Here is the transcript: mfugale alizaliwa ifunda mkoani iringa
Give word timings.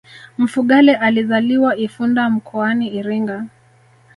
mfugale 0.37 0.95
alizaliwa 0.95 1.77
ifunda 1.77 2.29
mkoani 2.29 2.87
iringa 2.93 3.45